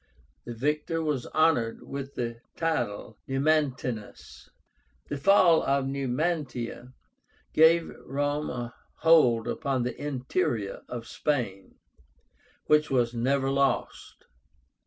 The 0.45 0.55
victor 0.55 1.03
was 1.03 1.27
honored 1.27 1.83
with 1.83 2.15
the 2.15 2.39
title 2.57 3.09
of 3.09 3.17
NUMANTÍNUS. 3.29 4.49
The 5.09 5.17
fall 5.17 5.61
of 5.61 5.85
Numantia 5.85 6.91
gave 7.53 7.91
Rome 8.07 8.49
a 8.49 8.73
hold 8.95 9.47
upon 9.47 9.83
the 9.83 9.95
interior 10.03 10.81
of 10.89 11.05
Spain, 11.05 11.75
which 12.65 12.89
was 12.89 13.13
never 13.13 13.51
lost. 13.51 14.25